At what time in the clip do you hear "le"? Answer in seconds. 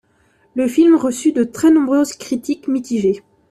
0.55-0.67